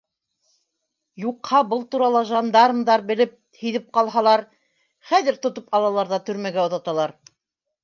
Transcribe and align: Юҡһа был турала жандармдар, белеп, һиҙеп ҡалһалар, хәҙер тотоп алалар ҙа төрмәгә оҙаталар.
Юҡһа 1.23 1.59
был 1.73 1.83
турала 1.95 2.23
жандармдар, 2.29 3.03
белеп, 3.11 3.37
һиҙеп 3.61 3.87
ҡалһалар, 3.99 4.45
хәҙер 5.13 5.41
тотоп 5.47 5.71
алалар 5.81 6.13
ҙа 6.17 6.23
төрмәгә 6.31 6.65
оҙаталар. 6.67 7.17